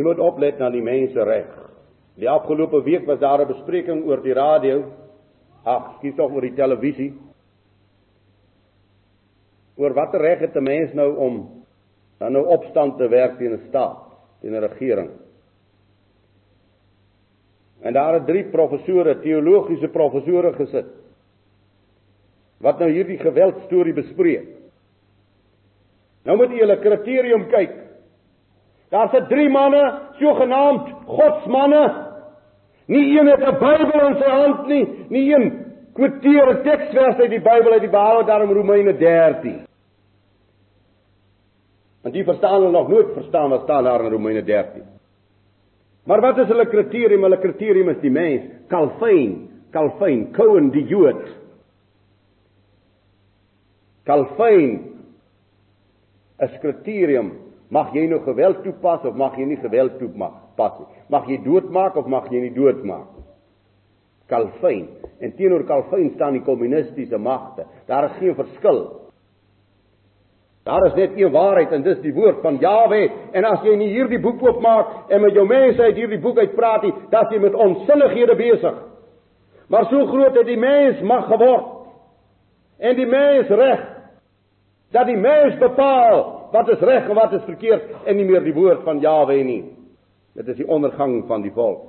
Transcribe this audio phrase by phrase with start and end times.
[0.00, 1.48] Jy moet oplet na die mense reg.
[2.16, 4.84] Die afgelope week was daar 'n bespreking oor die radio.
[5.64, 7.12] Ag, skiet tog oor die televisie.
[9.76, 11.64] Oor watter reg het 'n mens nou om
[12.18, 13.98] dan nou opstand te werk teen 'n staat,
[14.40, 15.10] teen 'n regering?
[17.82, 20.86] En daar het drie professore, teologiese professore gesit
[22.58, 24.48] wat nou hierdie geweld storie bespreek.
[26.24, 27.89] Nou moet jy 'n kriterium kyk.
[28.90, 31.84] Daar se drie manne, sogenaamd godsmanne.
[32.86, 35.46] Nie een het 'n Bybel in sy hand nie, nie een
[35.94, 39.66] kwoteer 'n teksvers uit die Bybel uit die Bybel daarom Romeine 13.
[42.02, 44.82] Want die verstaan hulle nog nooit verstaan wat staan daar in Romeine 13.
[46.04, 47.22] Maar wat is hulle kriterium?
[47.22, 51.28] Hulle kriterium is die mens, Calvin, Calvin, Cohen die Jood.
[54.04, 54.80] Calvin
[56.38, 57.32] is kriterium,
[57.70, 60.88] mag jy nou geweld toepas of mag jy nie geweld toepas nie?
[61.08, 63.26] Mag jy doodmaak of mag jy nie doodmaak nie?
[64.30, 64.88] Calvin.
[65.18, 67.66] En teenoor Calvin staan die kommunistiese magte.
[67.86, 69.00] Daar is geen verskil.
[70.64, 73.00] Daar is net een waarheid en dis die woord van Jawe.
[73.32, 76.86] En as jy nie hierdie boek oopmaak en met jou mense uit hierdie boek uitpraat
[76.86, 78.76] nie, dan is jy met onsinnighede besig.
[79.70, 81.66] Maar so groot het die mens mag geword.
[82.78, 83.86] En die mens reg
[84.90, 88.54] dat die mens bepaal wat is reg en wat is verkeerd en nie meer die
[88.56, 89.62] woord van Jawe nie.
[90.38, 91.86] Dit is die ondergang van die volk.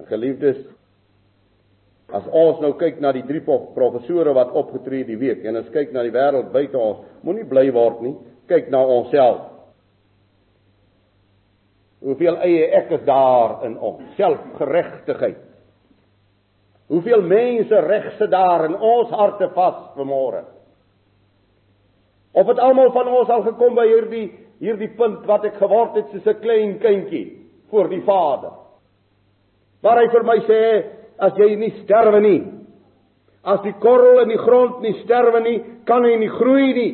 [0.00, 0.58] En geliefdes,
[2.12, 5.94] as ons nou kyk na die drie professore wat opgetree die week en ons kyk
[5.94, 8.16] na die wêreld buite ons, moenie bly word nie,
[8.50, 9.48] kyk na onsself.
[12.02, 15.38] Hoeveel eie ek is daar in ons, selfgeregtigheid.
[16.90, 20.42] Hoeveel mense reg se daar in ons harte vas vanmôre.
[22.32, 24.26] Of dit almal van ons al gekom by hierdie
[24.62, 27.26] hierdie punt wat ek geword het soos 'n klein kindjie
[27.70, 28.52] voor die Vader.
[29.82, 30.62] Waar hy vir my sê
[31.18, 32.42] as jy nie sterwe nie,
[33.44, 36.92] as die korrel in die grond nie sterwe nie, kan hy nie groei nie.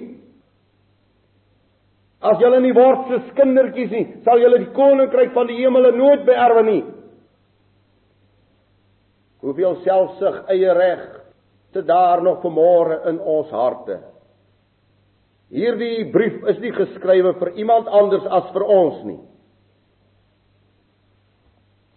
[2.21, 6.25] As julle nie word soos kindertjies nie, sal julle die koninkryk van die hemele nooit
[6.25, 6.85] beerwe nie.
[9.41, 11.05] Hoeveel selfsug eie reg
[11.73, 14.01] te daar nog vanmôre in ons harte.
[15.49, 19.21] Hierdie brief is nie geskrywe vir iemand anders as vir ons nie.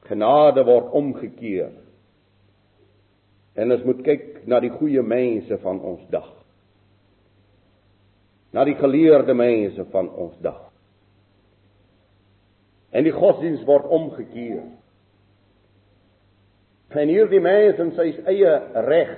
[0.07, 1.73] Genade word omgekeer.
[3.59, 6.29] En ons moet kyk na die goeie mense van ons dag.
[8.55, 10.61] Na die geleerde mense van ons dag.
[12.91, 14.63] En die godsdiens word omgekeer.
[16.91, 18.55] En hierdie mens in sy eie
[18.87, 19.13] reg.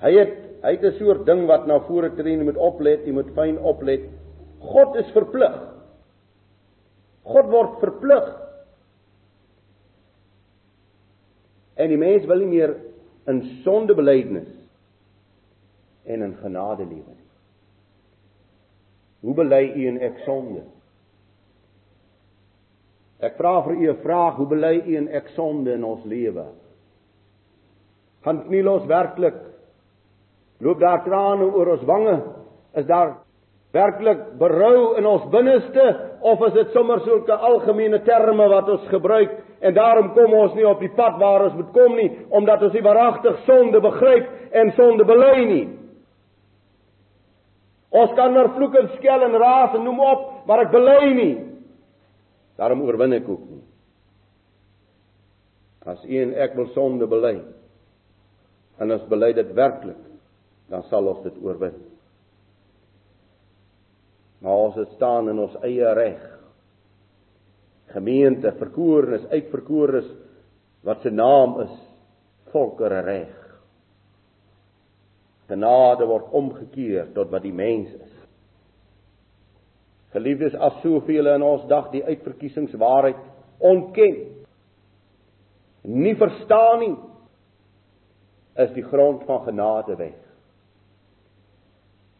[0.00, 3.12] Hy het hy het 'n soort ding wat na vore tree, jy moet oplet, jy
[3.12, 4.08] moet fyn oplet.
[4.60, 5.56] God is verplig.
[7.24, 8.26] God word verplig.
[11.76, 12.76] En die mens wil nie meer
[13.26, 14.48] in sondebelydenis
[16.06, 17.26] en in genade lewe nie.
[19.26, 20.62] Hoe bely u en ek sonde?
[23.18, 26.46] Ek vra vir u 'n vraag, hoe bely u en ek sonde in ons lewe?
[28.22, 29.40] Gaan kniel ons werklik
[30.58, 32.16] Loop daar trane oor ons wange?
[32.76, 33.16] Is daar
[33.76, 35.84] werklik berou in ons binneste
[36.24, 40.64] of is dit sommer sulke algemene terme wat ons gebruik en daarom kom ons nie
[40.68, 44.72] op die pad waar ons moet kom nie omdat ons nie waaragtig sonde begryp en
[44.78, 45.66] sonde bely nie.
[47.96, 51.34] Ons kan maar vloek en skel en raas en noem op, maar ek bely nie.
[52.60, 53.62] Daarom oorwin ek ook nie.
[55.86, 57.36] As u en ek wil sonde bely
[58.80, 60.15] en ons bely dit werklik
[60.70, 61.76] dan sal ons dit oorwin.
[64.42, 66.22] Maar ons het staan in ons eie reg.
[67.94, 70.08] Gemeente verkorenes, uitverkorenes
[70.86, 71.74] wat se naam is
[72.52, 73.34] volkere reg.
[75.46, 78.12] Genade word omgekeer tot wat die mens is.
[80.16, 83.18] Geliefdes, as soveel in ons dag die uitverkiesingswaarheid
[83.66, 84.16] ontken,
[85.86, 86.94] nie verstaan nie,
[88.64, 90.25] is die grond van genade weg.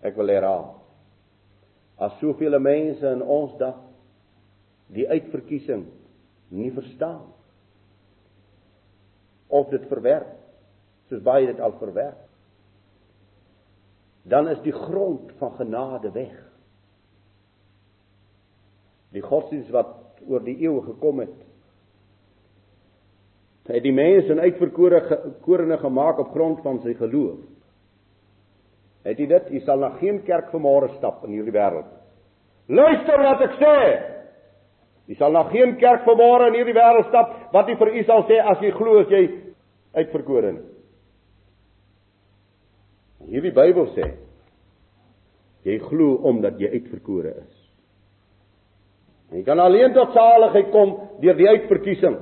[0.07, 0.69] Ek wil herhaal.
[1.99, 3.79] As soveel mense in ons dag
[4.95, 5.87] die uitverkiesing
[6.55, 7.25] nie verstaan
[9.51, 10.31] of dit verwerp
[11.11, 12.23] soos baie dit al verwerp
[14.27, 16.35] dan is die grond van genade weg.
[19.15, 21.43] Die godsdienst wat oor die eeue gekom het
[23.67, 25.01] het die mense in uitverkore
[25.43, 27.41] korene gemaak op grond van sy geloof.
[29.07, 29.51] Het jy dit?
[29.55, 31.93] Jy sal na geen kerk vanmôre stap in hierdie wêreld
[32.67, 33.75] Luister wat ek sê.
[35.07, 38.25] Jy sal na geen kerk vanmôre in hierdie wêreld stap wat nie vir u sal
[38.27, 39.23] sê as jy glo as jy
[39.97, 40.65] uitverkore is.
[43.31, 44.11] Hierdie Bybel sê
[45.67, 47.55] jy glo omdat jy uitverkore is.
[49.35, 50.93] Jy kan alleen tot saligheid kom
[51.23, 52.21] deur die uitverkiesing.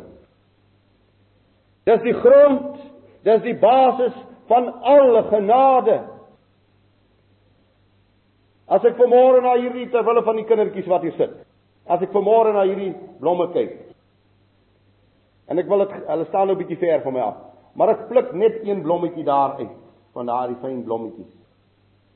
[1.85, 2.79] Dis die grond,
[3.25, 4.17] dis die basis
[4.49, 5.99] van alle genade.
[8.69, 11.33] As ek vanmôre na hierdie terwille van die kindertjies wat hier sit,
[11.87, 13.75] as ek vanmôre na hierdie blomme kyk.
[15.49, 17.37] En ek wil dit hulle staan nou 'n bietjie ver van my af,
[17.75, 19.77] maar ek pluk net een blommetjie daar uit
[20.13, 21.35] van daardie fyn blommetjies.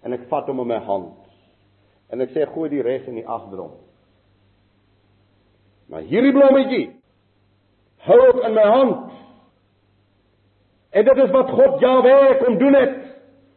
[0.03, 1.13] En ek vat hom in my hand.
[2.11, 3.73] En ek sê gooi die res in die asdrom.
[5.89, 6.95] Maar hierdie blommetjie
[8.07, 9.13] hou ek in my hand.
[10.91, 12.97] En dit is wat God Jahwe kom doen het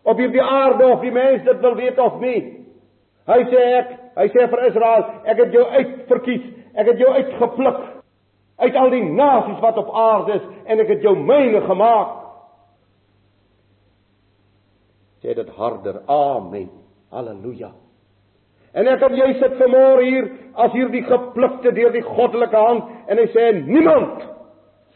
[0.04, 2.61] op hierdie aarde of die mense dit wil weet of nie.
[3.30, 7.82] Hy sê ek, hy sê vir Israel, ek het jou uitverkies, ek het jou uitgepluk
[8.62, 12.18] uit al die nasies wat op aarde is en ek het jou myne gemaak.
[15.22, 16.02] Sê dit harder.
[16.10, 16.70] Amen.
[17.14, 17.72] Halleluja.
[18.74, 20.28] En ek het jy sit vanmôre hier
[20.64, 24.24] as hierdie geplukte deur die goddelike hand en hy sê niemand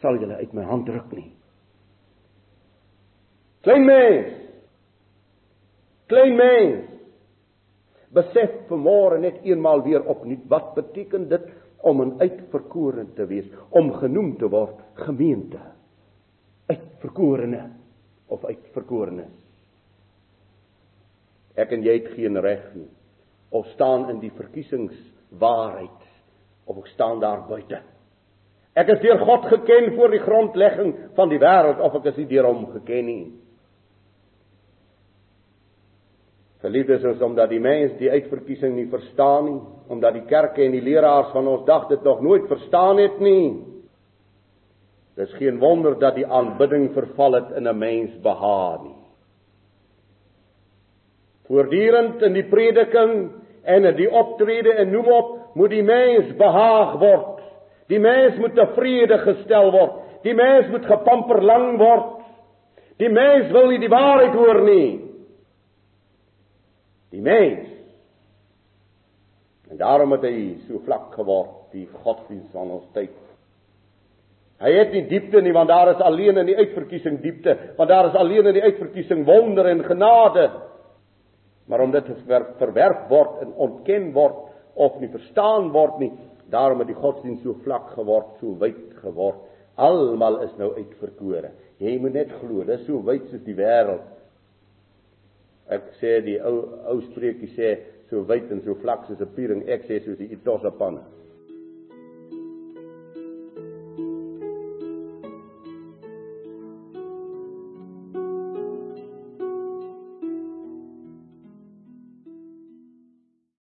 [0.00, 1.28] sal julle uit my hand ruk nie.
[3.66, 4.34] Klein mens.
[6.08, 6.95] Klein mens.
[8.16, 11.48] Besef vanmôre net eenmaal weer opnuut wat beteken dit
[11.86, 15.60] om 'n uitverkorene te wees, om genoem te word gemeente.
[16.66, 17.70] Uitverkorene
[18.26, 19.34] of uitverkorenes.
[21.56, 22.88] Ek en jy het geen reg nie
[23.50, 26.02] of staan in die verkiesingswaarheid
[26.66, 27.80] of ek staan daar buite.
[28.76, 32.28] Ek is deur God geken voor die grondlegging van die wêreld of ek is nie
[32.34, 33.32] deur hom geken nie.
[36.66, 39.58] Geliefdes, is omdat die mens die uitverkiesing nie verstaan nie,
[39.92, 43.52] omdat die kerke en die leraars van ons dag dit nog nooit verstaan het nie.
[45.14, 48.98] Dis geen wonder dat die aanbidding verval het in 'n mens behaag nie.
[51.46, 53.30] Voortdurend in die prediking
[53.62, 57.40] en in die optrede en noem op, moet die mens behaag word.
[57.86, 59.92] Die mens moet tevrede gestel word.
[60.22, 62.22] Die mens moet gepamper lang word.
[62.98, 65.05] Die mens wil nie die waarheid hoor nie.
[67.14, 67.68] Die mens.
[69.70, 70.36] En daarom het hy
[70.66, 73.14] so vlak geword, die godsdienst van ons tyd.
[74.62, 78.08] Hy het nie diepte nie want daar is alleen in die uitverkiesing diepte, want daar
[78.08, 80.46] is alleen in die uitverkiesing wonder en genade.
[81.66, 82.22] Maar omdat dit
[82.60, 86.12] verwerp word en ontken word of nie verstaan word nie,
[86.52, 89.42] daarom het die godsdienst so vlak geword, so wyd geword.
[89.76, 91.50] Almal is nou uitverkore.
[91.82, 94.06] Jy moet net glo, dis so wyd soos die wêreld.
[95.68, 97.70] Ek sê die ou ou spreekie sê
[98.10, 101.02] so wyd en so vlak soos 'n piering, ek sê soos die Itosa panne.